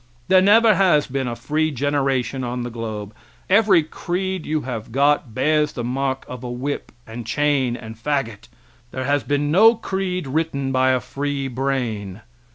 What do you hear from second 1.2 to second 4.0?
a free generation on the globe. Every